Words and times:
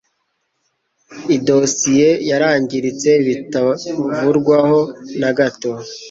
Idosiye 1.35 2.09
yarangiritse 2.29 3.09
bita 3.25 3.61
vurwaho 4.21 4.79
n’agato 5.19 5.71